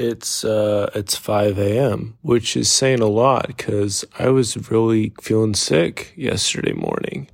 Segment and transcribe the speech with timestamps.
[0.00, 5.54] it's uh, it's 5 a.m., which is saying a lot because I was really feeling
[5.54, 7.28] sick yesterday morning,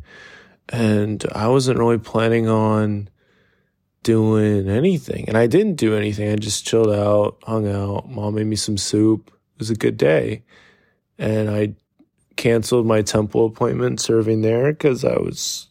[0.69, 3.09] and I wasn't really planning on
[4.03, 6.31] doing anything, and I didn't do anything.
[6.31, 8.11] I just chilled out, hung out.
[8.11, 9.29] Mom made me some soup.
[9.29, 10.43] It was a good day,
[11.19, 11.75] and I
[12.35, 15.69] canceled my temple appointment serving there because I was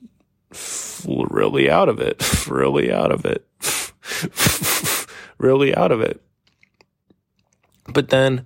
[1.06, 3.46] really out of it, really out of it,
[5.38, 6.22] really out of it.
[7.88, 8.46] But then,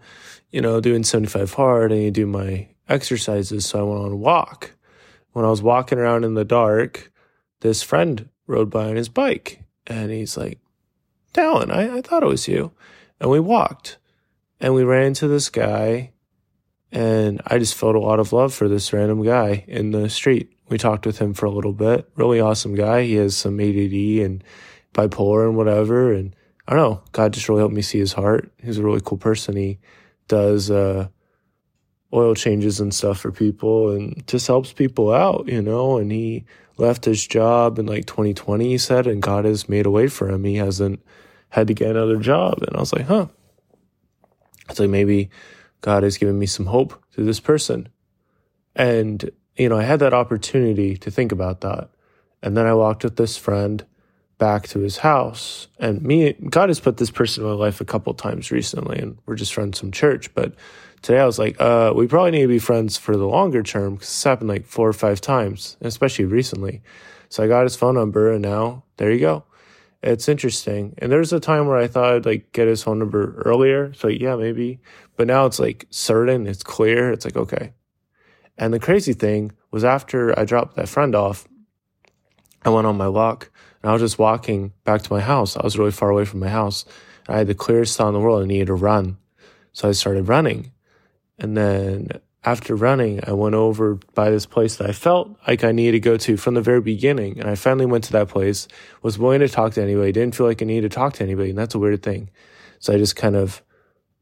[0.51, 3.65] you know, doing 75 hard and you do my exercises.
[3.65, 4.71] So I went on a walk.
[5.31, 7.11] When I was walking around in the dark,
[7.61, 10.59] this friend rode by on his bike and he's like,
[11.33, 12.71] Dallin, I, I thought it was you.
[13.19, 13.97] And we walked
[14.59, 16.11] and we ran into this guy
[16.91, 20.51] and I just felt a lot of love for this random guy in the street.
[20.69, 22.09] We talked with him for a little bit.
[22.15, 23.03] Really awesome guy.
[23.03, 24.43] He has some ADD and
[24.93, 26.11] bipolar and whatever.
[26.11, 26.35] And
[26.69, 27.01] I don't know.
[27.13, 28.51] God just really helped me see his heart.
[28.61, 29.55] He's a really cool person.
[29.55, 29.79] He
[30.27, 31.07] does uh,
[32.13, 35.97] oil changes and stuff for people and just helps people out, you know.
[35.97, 36.45] And he
[36.77, 40.29] left his job in like 2020, he said, and God has made a way for
[40.29, 40.43] him.
[40.43, 41.03] He hasn't
[41.49, 42.61] had to get another job.
[42.61, 43.25] And I was like, huh.
[44.69, 45.31] It's like maybe
[45.81, 47.89] God has given me some hope through this person.
[48.75, 51.89] And, you know, I had that opportunity to think about that.
[52.43, 53.83] And then I walked with this friend
[54.39, 55.67] back to his house.
[55.77, 59.17] And me, God has put this person in my life a couple times recently, and
[59.25, 60.33] we're just friends from church.
[60.33, 60.55] But
[61.03, 63.95] today I was like, uh, we probably need to be friends for the longer term
[63.95, 66.81] because it's happened like four or five times, especially recently.
[67.27, 69.43] So I got his phone number, and now there you go.
[70.01, 70.95] It's interesting.
[70.97, 73.93] And there's a time where I thought I'd like get his phone number earlier.
[73.93, 74.79] So yeah, maybe.
[75.17, 77.11] But now it's like certain, it's clear.
[77.11, 77.73] It's like, okay.
[78.57, 81.48] And the crazy thing was after I dropped that friend off,
[82.63, 83.51] I went on my walk
[83.81, 85.55] and I was just walking back to my house.
[85.55, 86.85] I was really far away from my house.
[87.27, 88.43] I had the clearest thought in the world.
[88.43, 89.17] I needed to run.
[89.73, 90.71] So I started running.
[91.37, 92.09] And then
[92.43, 95.99] after running, I went over by this place that I felt like I needed to
[95.99, 97.39] go to from the very beginning.
[97.39, 98.67] And I finally went to that place,
[99.01, 101.49] was willing to talk to anybody, didn't feel like I needed to talk to anybody.
[101.49, 102.29] And that's a weird thing.
[102.79, 103.61] So I just kind of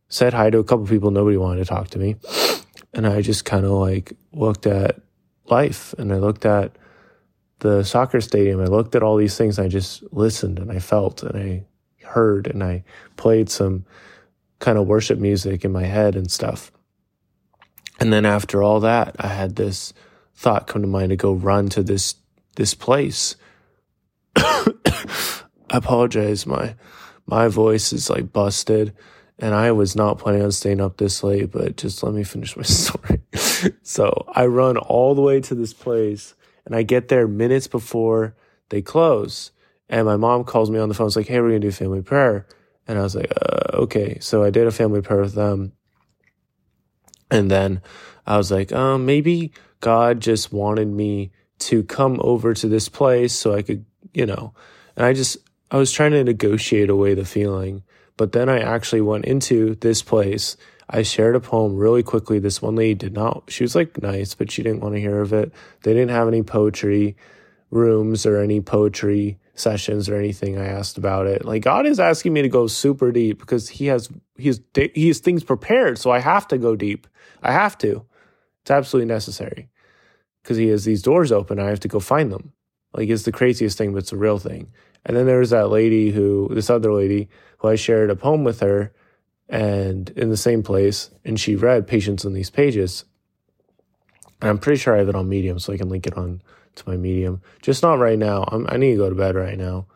[0.10, 1.12] said hi to a couple people.
[1.12, 2.16] Nobody wanted to talk to me.
[2.94, 5.00] And I just kind of like looked at
[5.46, 6.76] life and I looked at
[7.60, 9.60] the soccer stadium, I looked at all these things.
[9.60, 11.66] I just listened and I felt and I
[12.06, 12.84] heard and I
[13.16, 13.86] played some
[14.60, 16.72] kind of worship music in my head and stuff.
[18.00, 19.94] And then after all that, I had this
[20.36, 22.16] thought come to mind to go run to this
[22.56, 23.36] this place.
[24.36, 24.74] I
[25.70, 26.76] apologize, my
[27.26, 28.94] my voice is like busted,
[29.40, 32.56] and I was not planning on staying up this late, but just let me finish
[32.56, 33.22] my story.
[33.82, 36.36] so I run all the way to this place
[36.68, 38.36] and I get there minutes before
[38.70, 39.52] they close.
[39.88, 41.08] And my mom calls me on the phone.
[41.08, 42.46] It's like, hey, we're going to do family prayer.
[42.90, 44.20] And I was like, uh, okay.
[44.20, 45.72] So I did a family prayer with them.
[47.32, 47.82] And then
[48.26, 53.32] I was like, um, maybe God just wanted me to come over to this place
[53.34, 54.54] so I could, you know,
[54.98, 55.38] and I just,
[55.72, 57.84] I was trying to negotiate away the feeling.
[58.18, 60.58] But then I actually went into this place
[60.90, 62.40] I shared a poem really quickly.
[62.40, 65.20] This one lady did not, she was like nice, but she didn't want to hear
[65.22, 65.52] of it.
[65.84, 67.18] They didn't have any poetry
[67.70, 70.58] rooms or any poetry sessions or anything.
[70.58, 71.44] I asked about it.
[71.44, 74.62] Like God is asking me to go super deep because he has, he's,
[74.94, 75.98] he has things prepared.
[75.98, 77.08] So I have to go deep.
[77.44, 78.06] I have to.
[78.62, 79.70] It's absolutely necessary
[80.42, 81.60] because he has these doors open.
[81.60, 82.54] I have to go find them.
[82.94, 84.72] Like it's the craziest thing, but it's a real thing.
[85.06, 87.28] And then there was that lady who, this other lady
[87.58, 88.94] who I shared a poem with her
[89.50, 93.06] and in the same place, and she read Patience in These Pages.
[94.42, 96.42] And I'm pretty sure I have it on Medium, so I can link it on
[96.76, 97.42] to my Medium.
[97.62, 98.44] Just not right now.
[98.48, 99.88] I'm, I need to go to bed right now,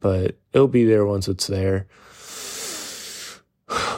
[0.00, 1.86] but it'll be there once it's there.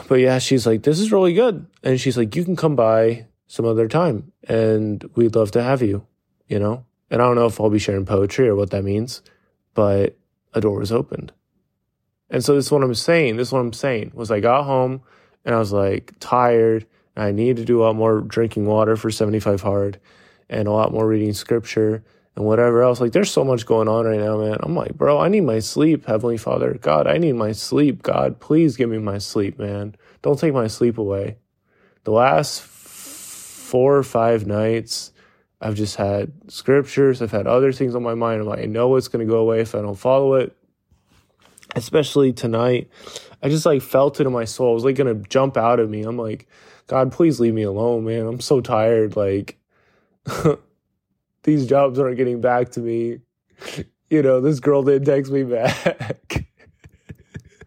[0.07, 1.65] But yeah, she's like, this is really good.
[1.83, 5.81] And she's like, you can come by some other time and we'd love to have
[5.81, 6.05] you,
[6.47, 6.83] you know?
[7.09, 9.21] And I don't know if I'll be sharing poetry or what that means,
[9.73, 10.17] but
[10.53, 11.31] a door was opened.
[12.31, 13.35] And so this is what I'm saying.
[13.35, 15.01] This is what I'm saying was I got home
[15.45, 16.87] and I was like tired.
[17.15, 19.99] And I needed to do a lot more drinking water for 75 hard
[20.49, 22.03] and a lot more reading scripture
[22.37, 23.01] and whatever else.
[23.01, 24.57] Like there's so much going on right now, man.
[24.61, 26.77] I'm like, bro, I need my sleep, Heavenly Father.
[26.81, 28.01] God, I need my sleep.
[28.01, 29.95] God, please give me my sleep, man.
[30.21, 31.35] Don't take my sleep away.
[32.05, 35.11] The last four or five nights,
[35.59, 37.21] I've just had scriptures.
[37.21, 38.39] I've had other things on my mind.
[38.39, 40.55] I'm like, I know it's going to go away if I don't follow it
[41.75, 42.89] especially tonight.
[43.43, 44.71] I just like felt it in my soul.
[44.71, 46.03] It was like gonna jump out of me.
[46.03, 46.47] I'm like,
[46.87, 48.27] God, please leave me alone, man.
[48.27, 49.15] I'm so tired.
[49.15, 49.57] Like,
[51.43, 53.19] these jobs aren't getting back to me.
[54.11, 56.45] You know, this girl didn't text me back.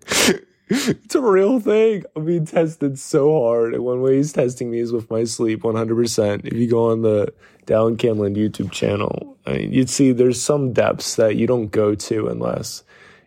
[0.68, 2.04] it's a real thing.
[2.14, 3.72] I'm being tested so hard.
[3.72, 6.44] And one way he's testing me is with my sleep 100%.
[6.44, 7.32] If you go on the
[7.64, 11.94] Dallin Candland YouTube channel, I mean, you'd see there's some depths that you don't go
[11.94, 12.82] to unless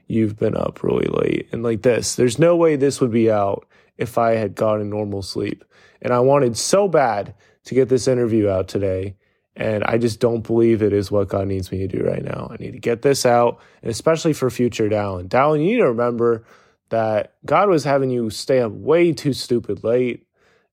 [0.07, 1.49] you've been up really late.
[1.51, 3.67] And like this, there's no way this would be out
[3.97, 5.63] if I had gotten normal sleep.
[6.01, 7.33] And I wanted so bad
[7.65, 9.15] to get this interview out today.
[9.55, 12.47] And I just don't believe it is what God needs me to do right now.
[12.51, 15.27] I need to get this out, and especially for future Dallin.
[15.27, 16.45] Dallin, you need to remember
[16.89, 20.27] that God was having you stay up way too stupid late.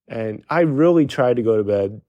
[0.07, 1.99] And I really tried to go to bed.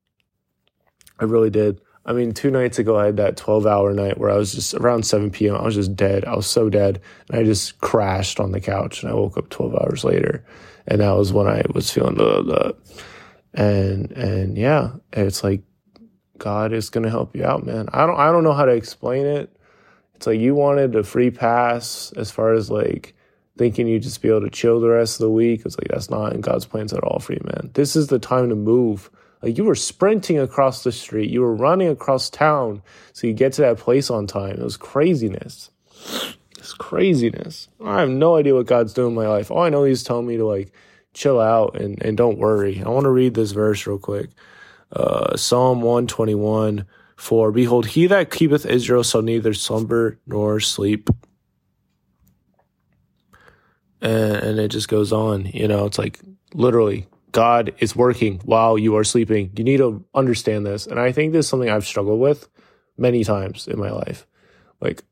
[1.18, 1.80] I really did.
[2.06, 4.74] I mean, two nights ago, I had that 12 hour night where I was just
[4.74, 5.56] around 7 p.m.
[5.56, 6.24] I was just dead.
[6.24, 7.00] I was so dead.
[7.28, 10.44] And I just crashed on the couch and I woke up 12 hours later.
[10.86, 12.76] And that was when I was feeling the, the
[13.60, 15.62] and, and yeah, it's like
[16.38, 17.88] God is going to help you out, man.
[17.92, 19.54] I don't, I don't know how to explain it.
[20.14, 23.16] It's like you wanted a free pass as far as like,
[23.56, 25.62] thinking you just be able to chill the rest of the week.
[25.64, 27.70] It's like that's not in God's plans at all for you, man.
[27.74, 29.10] This is the time to move.
[29.46, 32.82] Like you were sprinting across the street, you were running across town
[33.12, 34.56] so you get to that place on time.
[34.56, 35.70] It was craziness.
[36.58, 37.68] It's craziness.
[37.84, 39.52] I have no idea what God's doing in my life.
[39.52, 40.72] All I know He's telling me to like
[41.14, 42.82] chill out and, and don't worry.
[42.84, 44.30] I want to read this verse real quick.
[44.90, 46.84] Uh, Psalm 121
[47.14, 51.08] 4 Behold, he that keepeth Israel shall neither slumber nor sleep
[54.00, 55.46] and, and it just goes on.
[55.46, 56.18] You know, it's like
[56.52, 59.50] literally God is working while you are sleeping.
[59.58, 60.86] You need to understand this.
[60.86, 62.48] And I think this is something I've struggled with
[62.96, 64.26] many times in my life.
[64.80, 65.02] Like,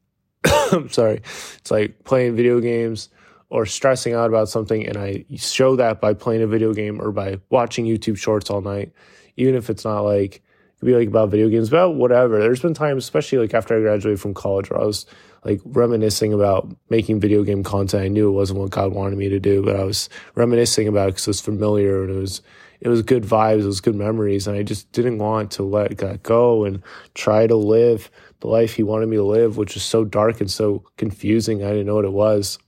[0.73, 3.11] I'm sorry, it's like playing video games
[3.51, 4.87] or stressing out about something.
[4.87, 8.63] And I show that by playing a video game or by watching YouTube shorts all
[8.63, 8.95] night,
[9.37, 12.39] even if it's not like, it could be like about video games, about whatever.
[12.39, 15.05] There's been times, especially like after I graduated from college, where I was
[15.45, 18.05] like reminiscing about making video game content.
[18.05, 21.09] I knew it wasn't what God wanted me to do, but I was reminiscing about
[21.09, 22.43] it because it was familiar and it was
[22.81, 25.97] it was good vibes, it was good memories, and I just didn't want to let
[25.97, 26.83] God go and
[27.15, 28.11] try to live
[28.41, 31.65] the life He wanted me to live, which was so dark and so confusing.
[31.65, 32.59] I didn't know what it was.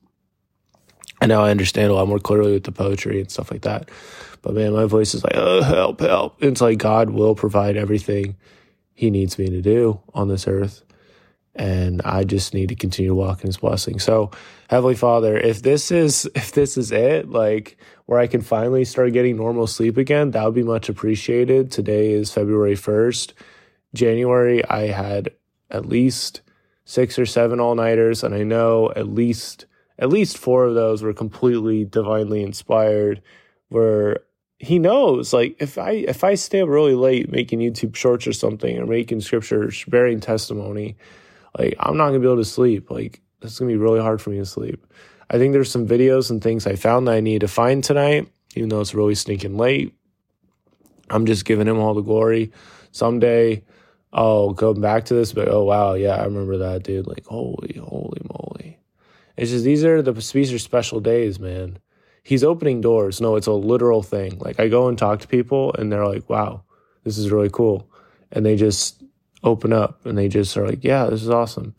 [1.20, 3.90] And now I understand a lot more clearly with the poetry and stuff like that.
[4.42, 6.42] But man, my voice is like, oh, help, help.
[6.42, 8.36] It's like God will provide everything
[8.94, 10.85] He needs me to do on this earth
[11.56, 13.98] and I just need to continue to walk in his blessing.
[13.98, 14.30] So,
[14.68, 17.76] Heavenly Father, if this is if this is it, like
[18.06, 21.70] where I can finally start getting normal sleep again, that would be much appreciated.
[21.70, 23.32] Today is February 1st.
[23.94, 25.30] January I had
[25.70, 26.42] at least
[26.84, 29.66] 6 or 7 all-nighters and I know at least
[29.98, 33.22] at least 4 of those were completely divinely inspired
[33.68, 34.20] where
[34.58, 38.32] he knows like if I if I stay up really late making YouTube shorts or
[38.32, 40.96] something or making scriptures bearing testimony,
[41.58, 42.90] like I'm not gonna be able to sleep.
[42.90, 44.86] Like it's gonna be really hard for me to sleep.
[45.28, 48.28] I think there's some videos and things I found that I need to find tonight,
[48.54, 49.94] even though it's really sneaking late.
[51.10, 52.52] I'm just giving him all the glory.
[52.92, 53.64] Someday
[54.12, 57.06] I'll go back to this, but oh wow, yeah, I remember that dude.
[57.06, 58.78] Like holy, holy moly.
[59.36, 61.78] It's just these are the these are special days, man.
[62.22, 63.20] He's opening doors.
[63.20, 64.38] No, it's a literal thing.
[64.38, 66.62] Like I go and talk to people and they're like, wow,
[67.04, 67.88] this is really cool.
[68.32, 69.02] And they just
[69.42, 71.74] open up and they just are like, yeah, this is awesome.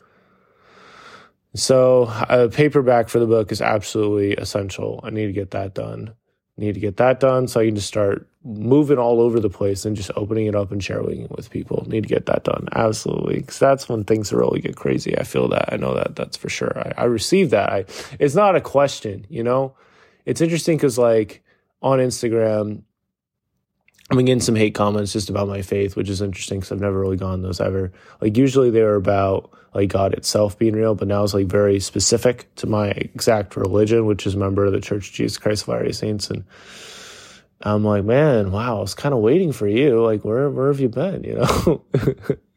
[1.54, 5.00] So a paperback for the book is absolutely essential.
[5.02, 6.14] I need to get that done.
[6.56, 9.50] I need to get that done so I can just start moving all over the
[9.50, 11.84] place and just opening it up and sharing it with people.
[11.88, 12.68] Need to get that done.
[12.72, 13.40] Absolutely.
[13.40, 15.16] Because that's when things really get crazy.
[15.16, 15.72] I feel that.
[15.72, 16.16] I know that.
[16.16, 16.78] That's for sure.
[16.78, 17.72] I, I that.
[17.72, 17.84] I,
[18.18, 19.74] it's not a question, you know?
[20.26, 21.42] It's interesting because, like,
[21.80, 22.82] on Instagram,
[24.10, 26.80] I've been getting some hate comments just about my faith, which is interesting because I've
[26.80, 27.92] never really gone those ever.
[28.22, 31.78] Like usually they were about like God itself being real, but now it's like very
[31.78, 35.62] specific to my exact religion, which is a member of the Church of Jesus Christ
[35.64, 36.30] of Latter-day Saints.
[36.30, 36.44] And
[37.60, 40.02] I'm like, man, wow, I was kind of waiting for you.
[40.02, 41.24] Like, where where have you been?
[41.24, 41.84] You know,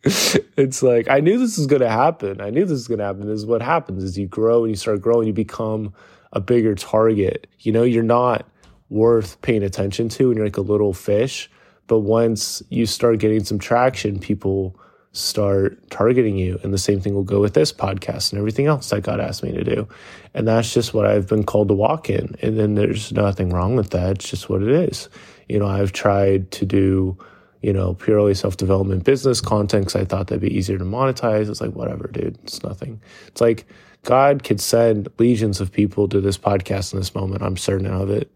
[0.03, 2.41] it's like I knew this was going to happen.
[2.41, 3.27] I knew this was going to happen.
[3.27, 5.93] This is what happens: is you grow and you start growing, you become
[6.33, 7.47] a bigger target.
[7.59, 8.47] You know, you're not
[8.91, 11.49] worth paying attention to and you're like a little fish.
[11.87, 14.79] But once you start getting some traction, people
[15.13, 16.59] start targeting you.
[16.63, 19.43] And the same thing will go with this podcast and everything else that God asked
[19.43, 19.87] me to do.
[20.33, 22.35] And that's just what I've been called to walk in.
[22.41, 24.11] And then there's nothing wrong with that.
[24.11, 25.09] It's just what it is.
[25.49, 27.17] You know, I've tried to do,
[27.61, 31.49] you know, purely self development business content because I thought that'd be easier to monetize.
[31.49, 32.37] It's like, whatever, dude.
[32.43, 33.01] It's nothing.
[33.27, 33.65] It's like
[34.03, 37.41] God could send legions of people to this podcast in this moment.
[37.43, 38.31] I'm certain of it.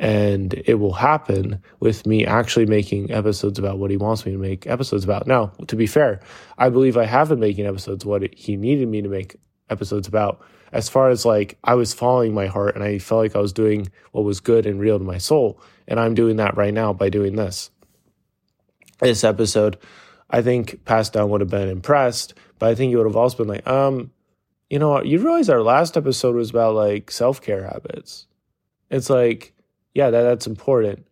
[0.00, 4.38] And it will happen with me actually making episodes about what he wants me to
[4.38, 5.26] make episodes about.
[5.26, 6.20] Now, to be fair,
[6.56, 9.36] I believe I have been making episodes what he needed me to make
[9.68, 10.42] episodes about.
[10.72, 13.52] as far as like I was following my heart and I felt like I was
[13.52, 15.60] doing what was good and real to my soul.
[15.86, 17.70] And I'm doing that right now by doing this.
[19.00, 19.78] This episode,
[20.30, 23.38] I think past Dallin would have been impressed, but I think he would have also
[23.38, 24.12] been like, um,
[24.68, 25.02] you know?
[25.02, 28.26] You realize our last episode was about like self care habits.
[28.90, 29.54] It's like,
[29.94, 31.06] yeah, that, that's important.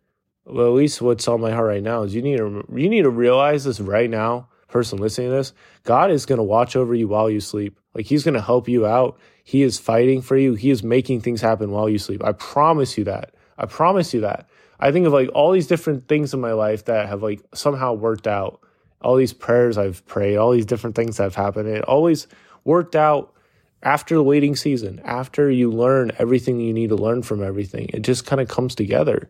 [0.45, 3.03] Well, at least what's on my heart right now is you need to you need
[3.03, 5.53] to realize this right now, person listening to this.
[5.83, 7.79] God is going to watch over you while you sleep.
[7.93, 9.19] Like He's going to help you out.
[9.43, 10.53] He is fighting for you.
[10.53, 12.23] He is making things happen while you sleep.
[12.23, 13.33] I promise you that.
[13.57, 14.47] I promise you that.
[14.79, 17.93] I think of like all these different things in my life that have like somehow
[17.93, 18.61] worked out.
[19.01, 21.69] All these prayers I've prayed, all these different things that have happened.
[21.69, 22.27] It always
[22.63, 23.33] worked out
[23.81, 27.89] after the waiting season, after you learn everything you need to learn from everything.
[27.93, 29.29] It just kind of comes together.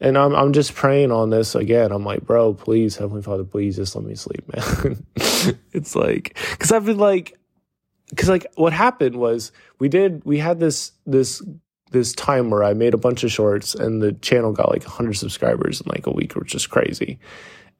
[0.00, 1.92] And I'm I'm just praying on this again.
[1.92, 5.06] I'm like, bro, please, Heavenly Father, please just let me sleep, man.
[5.72, 7.38] it's like because I've been like,
[8.08, 11.42] because like what happened was we did we had this this
[11.90, 15.14] this time where I made a bunch of shorts and the channel got like 100
[15.14, 17.18] subscribers in like a week, which is crazy.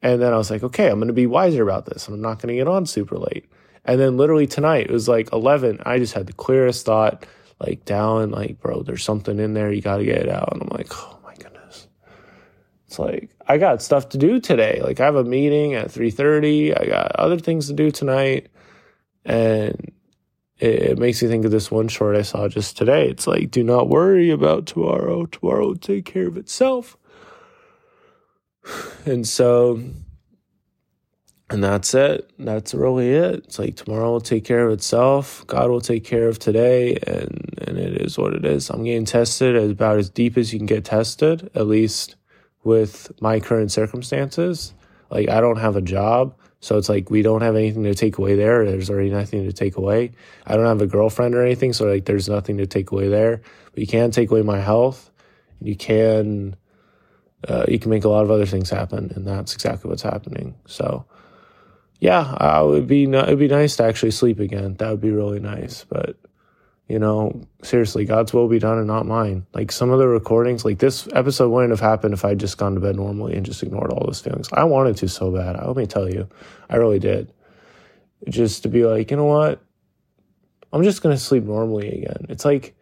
[0.01, 2.21] And then I was like, okay, I'm going to be wiser about this and I'm
[2.21, 3.49] not going to get on super late.
[3.85, 5.79] And then literally tonight, it was like 11.
[5.85, 7.25] I just had the clearest thought,
[7.59, 9.71] like down, like, bro, there's something in there.
[9.71, 10.53] You got to get it out.
[10.53, 11.87] And I'm like, oh my goodness.
[12.87, 14.81] It's like, I got stuff to do today.
[14.83, 16.79] Like I have a meeting at 3.30.
[16.79, 18.49] I got other things to do tonight.
[19.25, 19.91] And
[20.59, 23.09] it, it makes me think of this one short I saw just today.
[23.09, 25.25] It's like, do not worry about tomorrow.
[25.25, 26.97] Tomorrow will take care of itself.
[29.03, 29.81] And so
[31.51, 32.31] and that's it.
[32.39, 33.43] That's really it.
[33.43, 35.45] It's like tomorrow will take care of itself.
[35.47, 38.69] God will take care of today, and and it is what it is.
[38.69, 42.15] I'm getting tested about as deep as you can get tested, at least
[42.63, 44.73] with my current circumstances.
[45.09, 48.17] Like I don't have a job, so it's like we don't have anything to take
[48.17, 48.63] away there.
[48.63, 50.13] There's already nothing to take away.
[50.47, 53.41] I don't have a girlfriend or anything, so like there's nothing to take away there.
[53.71, 55.11] But you can take away my health.
[55.59, 56.55] You can,
[57.47, 60.55] uh, you can make a lot of other things happen, and that's exactly what's happening.
[60.65, 61.05] So
[62.01, 64.73] yeah, uh, it would be it would be nice to actually sleep again.
[64.79, 65.85] That would be really nice.
[65.87, 66.17] But
[66.89, 69.45] you know, seriously, God's will be done and not mine.
[69.53, 72.73] Like some of the recordings, like this episode wouldn't have happened if I'd just gone
[72.73, 74.49] to bed normally and just ignored all those feelings.
[74.51, 75.63] I wanted to so bad.
[75.63, 76.27] Let me tell you,
[76.71, 77.31] I really did.
[78.27, 79.61] Just to be like, you know what?
[80.73, 82.25] I'm just gonna sleep normally again.
[82.29, 82.75] It's like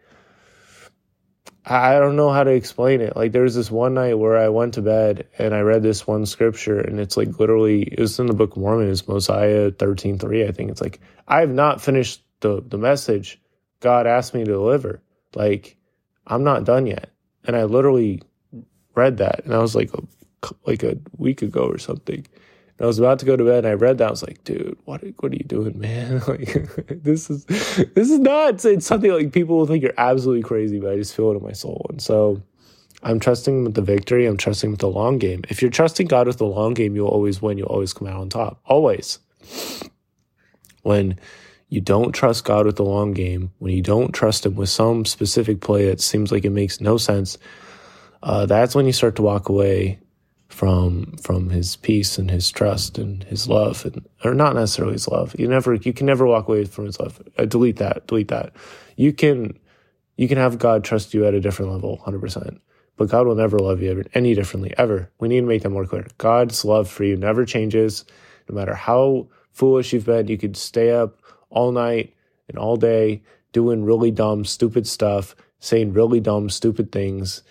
[1.70, 3.14] I don't know how to explain it.
[3.14, 6.04] Like there was this one night where I went to bed and I read this
[6.04, 9.70] one scripture and it's like literally it was in the Book of Mormon, it's Mosiah
[9.70, 10.72] thirteen three, I think.
[10.72, 10.98] It's like
[11.28, 13.40] I have not finished the the message
[13.78, 15.00] God asked me to deliver.
[15.36, 15.76] Like
[16.26, 17.10] I'm not done yet.
[17.44, 18.20] And I literally
[18.96, 20.02] read that and I was like a,
[20.66, 22.26] like a week ago or something.
[22.80, 24.08] I was about to go to bed and I read that.
[24.08, 26.22] I was like, dude, what, what are you doing, man?
[26.28, 26.54] like,
[26.88, 30.92] this is, this is not, it's something like people will think you're absolutely crazy, but
[30.92, 31.86] I just feel it in my soul.
[31.90, 32.42] And so
[33.02, 34.24] I'm trusting with the victory.
[34.24, 35.42] I'm trusting with the long game.
[35.50, 37.58] If you're trusting God with the long game, you'll always win.
[37.58, 38.60] You'll always come out on top.
[38.64, 39.18] Always.
[40.82, 41.18] When
[41.68, 45.04] you don't trust God with the long game, when you don't trust Him with some
[45.04, 47.36] specific play that seems like it makes no sense,
[48.22, 49.98] uh, that's when you start to walk away
[50.50, 55.08] from from his peace and his trust and his love and or not necessarily his
[55.08, 55.34] love.
[55.38, 57.22] You never you can never walk away from his love.
[57.38, 58.52] Uh, delete that delete that.
[58.96, 59.56] You can
[60.16, 62.58] you can have god trust you at a different level 100%
[62.96, 65.10] but god will never love you any differently ever.
[65.20, 66.06] We need to make that more clear.
[66.18, 68.04] God's love for you never changes.
[68.48, 72.12] No matter how foolish you've been you could stay up all night
[72.48, 77.42] and all day doing really dumb stupid stuff saying really dumb stupid things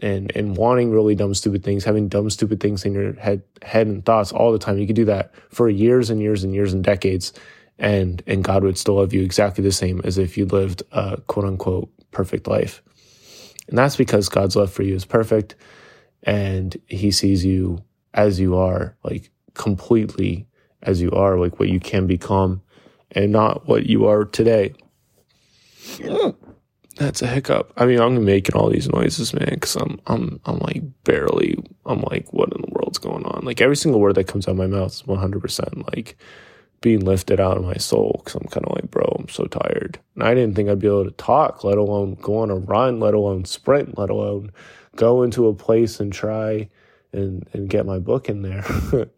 [0.00, 3.86] and and wanting really dumb stupid things having dumb stupid things in your head head
[3.86, 4.78] and thoughts all the time.
[4.78, 7.32] You could do that for years and years and years and decades
[7.78, 11.20] and and god would still love you exactly the same as if you lived a
[11.26, 12.82] quote unquote perfect life.
[13.68, 15.54] And that's because god's love for you is perfect
[16.22, 17.82] and he sees you
[18.14, 20.46] as you are like completely
[20.82, 22.62] as you are like what you can become
[23.12, 24.74] and not what you are today
[26.98, 27.72] that's a hiccup.
[27.76, 32.00] I mean, I'm making all these noises, man, because I'm, I'm, I'm like barely, I'm
[32.02, 33.44] like, what in the world's going on?
[33.44, 36.16] Like every single word that comes out of my mouth is 100% like
[36.80, 38.20] being lifted out of my soul.
[38.24, 39.98] Because I'm kind of like, bro, I'm so tired.
[40.14, 42.98] And I didn't think I'd be able to talk, let alone go on a run,
[43.00, 44.50] let alone sprint, let alone
[44.96, 46.68] go into a place and try
[47.12, 48.64] and and get my book in there.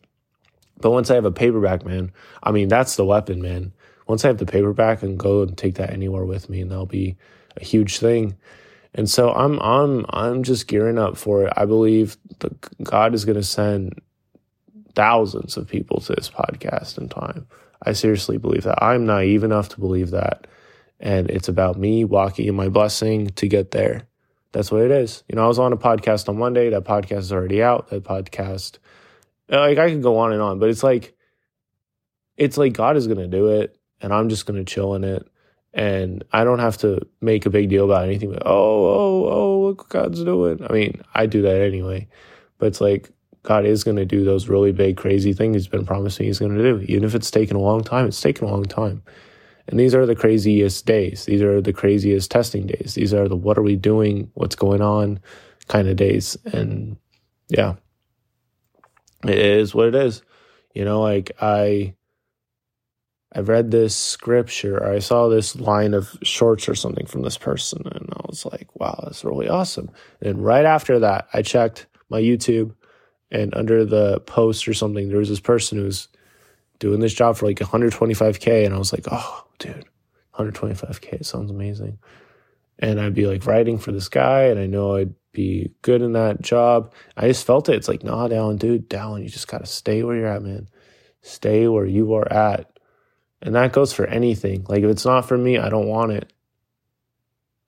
[0.81, 3.73] but once I have a paperback, man, I mean, that's the weapon, man.
[4.07, 6.87] Once I have the paperback and go and take that anywhere with me, and that'll
[6.87, 7.17] be
[7.61, 8.37] huge thing.
[8.95, 11.53] And so I'm I'm I'm just gearing up for it.
[11.57, 14.01] I believe that God is going to send
[14.95, 17.47] thousands of people to this podcast in time.
[17.83, 18.83] I seriously believe that.
[18.83, 20.47] I'm naive enough to believe that.
[20.99, 24.07] And it's about me walking in my blessing to get there.
[24.53, 25.23] That's what it is.
[25.29, 26.71] You know, I was on a podcast on Monday.
[26.71, 27.89] That podcast is already out.
[27.89, 28.79] That podcast,
[29.49, 31.15] like, I could go on and on, but it's like,
[32.37, 35.05] it's like God is going to do it, and I'm just going to chill in
[35.05, 35.27] it.
[35.73, 38.35] And I don't have to make a big deal about anything.
[38.35, 40.65] Oh, oh, oh, look what God's doing.
[40.69, 42.09] I mean, I do that anyway.
[42.59, 43.11] But it's like,
[43.43, 46.57] God is going to do those really big, crazy things He's been promising He's going
[46.57, 46.85] to do.
[46.89, 49.03] Even if it's taken a long time, it's taken a long time.
[49.67, 51.25] And these are the craziest days.
[51.25, 52.95] These are the craziest testing days.
[52.95, 55.21] These are the what are we doing, what's going on
[55.69, 56.37] kind of days.
[56.53, 56.97] And
[57.49, 57.77] yeah,
[59.25, 60.23] it is what it is.
[60.75, 61.95] You know, like I,
[63.33, 67.39] I read this scripture, or I saw this line of shorts or something from this
[67.39, 69.91] person, and I was like, wow, that's really awesome.
[70.21, 72.75] And right after that, I checked my YouTube
[73.31, 76.09] and under the post or something, there was this person who's
[76.79, 79.85] doing this job for like 125k, and I was like, oh, dude,
[80.35, 81.99] 125k sounds amazing.
[82.79, 86.13] And I'd be like writing for this guy, and I know I'd be good in
[86.15, 86.93] that job.
[87.17, 87.77] I just felt it.
[87.77, 90.69] It's like, nah, Dallin, dude, Dallin, you just gotta stay where you're at, man.
[91.23, 92.80] Stay where you are at.
[93.43, 94.67] And that goes for anything.
[94.69, 96.33] Like if it's not for me, I don't want it.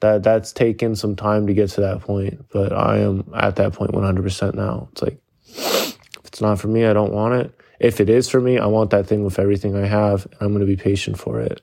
[0.00, 3.72] That that's taken some time to get to that point, but I am at that
[3.72, 4.88] point 100% now.
[4.92, 7.54] It's like if it's not for me, I don't want it.
[7.78, 10.26] If it is for me, I want that thing with everything I have.
[10.40, 11.60] I'm going to be patient for it.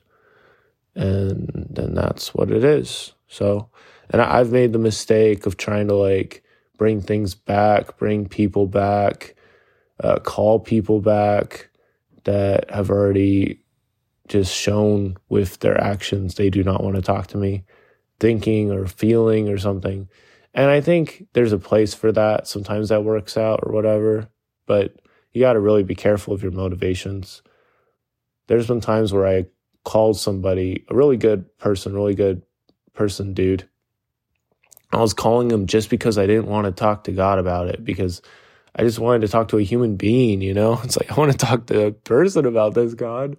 [0.94, 3.12] And then that's what it is.
[3.28, 3.68] So,
[4.10, 6.42] and I've made the mistake of trying to like
[6.76, 9.34] bring things back, bring people back,
[10.02, 11.68] uh, call people back
[12.24, 13.59] that have already
[14.30, 17.64] just shown with their actions they do not want to talk to me,
[18.20, 20.08] thinking or feeling or something.
[20.54, 22.46] And I think there's a place for that.
[22.46, 24.28] Sometimes that works out or whatever,
[24.66, 24.94] but
[25.32, 27.42] you got to really be careful of your motivations.
[28.46, 29.46] There's been times where I
[29.84, 32.42] called somebody, a really good person, really good
[32.94, 33.68] person, dude.
[34.92, 37.84] I was calling him just because I didn't want to talk to God about it
[37.84, 38.22] because
[38.76, 40.80] I just wanted to talk to a human being, you know?
[40.84, 43.36] It's like, I want to talk to a person about this, God.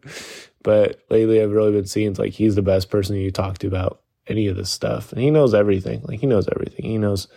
[0.63, 4.01] But lately I've really been seeing like he's the best person you talk to about
[4.27, 5.11] any of this stuff.
[5.11, 6.01] And he knows everything.
[6.03, 6.85] Like he knows everything.
[6.85, 7.27] He knows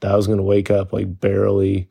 [0.00, 1.88] that I was going to wake up like barely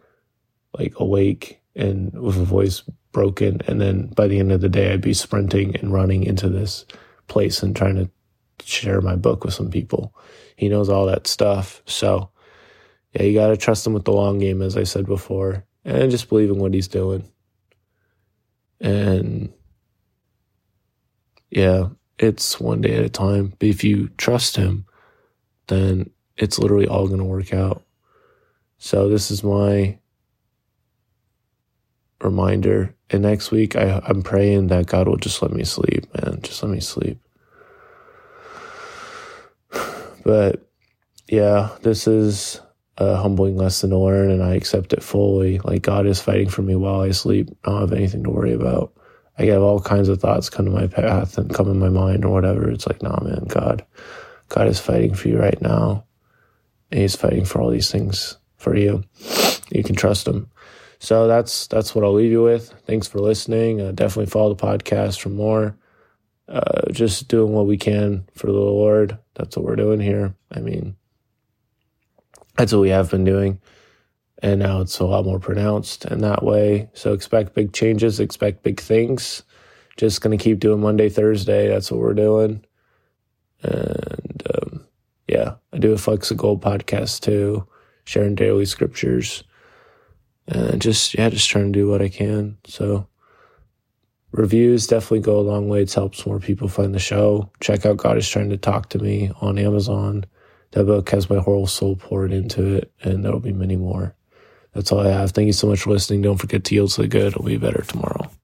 [0.78, 3.62] like awake and with a voice broken.
[3.68, 6.86] And then by the end of the day, I'd be sprinting and running into this
[7.28, 8.10] place and trying to
[8.64, 10.16] share my book with some people.
[10.56, 11.82] He knows all that stuff.
[11.86, 12.30] So
[13.14, 16.12] yeah, you got to trust him with the long game, as I said before, and
[16.12, 17.30] just believe in what he's doing.
[18.80, 19.54] And
[21.54, 23.54] yeah, it's one day at a time.
[23.60, 24.86] But if you trust him,
[25.68, 27.84] then it's literally all going to work out.
[28.80, 29.98] So this is my
[32.22, 32.96] reminder.
[33.12, 36.40] And next week, I, I'm praying that God will just let me sleep, man.
[36.42, 37.20] Just let me sleep.
[40.26, 40.66] But
[41.28, 42.62] yeah, this is
[42.98, 45.60] a humbling lesson to learn, and I accept it fully.
[45.60, 47.50] Like God is fighting for me while I sleep.
[47.66, 48.94] I don't have anything to worry about.
[49.38, 52.24] I get all kinds of thoughts come to my path and come in my mind
[52.24, 52.70] or whatever.
[52.70, 53.84] It's like, nah, man, God,
[54.50, 56.06] God is fighting for you right now.
[56.92, 59.04] And he's fighting for all these things for you.
[59.72, 60.50] You can trust him.
[61.00, 62.74] So that's that's what I'll leave you with.
[62.86, 63.82] Thanks for listening.
[63.82, 65.76] Uh, definitely follow the podcast for more.
[66.48, 69.18] Uh, just doing what we can for the Lord.
[69.34, 70.36] That's what we're doing here.
[70.52, 70.96] I mean,
[72.56, 73.60] that's what we have been doing
[74.44, 76.90] and now it's a lot more pronounced in that way.
[76.94, 79.42] So expect big changes, expect big things.
[79.96, 81.70] Just going to keep doing Monday, Thursday.
[81.70, 82.66] That's what we're doing.
[83.62, 84.86] And um,
[85.30, 87.66] yeah, I do a Flex of Gold podcast too,
[88.04, 89.46] sharing daily scriptures.
[90.50, 92.58] And just, yeah, just trying to do what I can.
[92.66, 93.08] So
[94.34, 95.84] reviews definitely go a long way.
[95.84, 97.50] It helps more people find the show.
[97.62, 100.26] Check out God is Trying to Talk to Me on Amazon.
[100.72, 104.16] That book has my whole soul poured into it, and there'll be many more.
[104.74, 105.32] That's all I have.
[105.32, 106.24] Thank you so much for listening.
[106.24, 107.28] Don't forget to yield to the good.
[107.34, 108.30] It'll be better tomorrow.